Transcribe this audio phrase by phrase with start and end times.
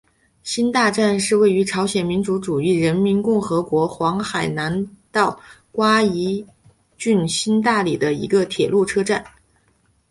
[0.41, 5.39] 新大站是位于朝鲜民主主义人民共和国黄海南道
[5.71, 6.43] 瓜饴
[6.97, 9.23] 郡新大里的一个铁路车站。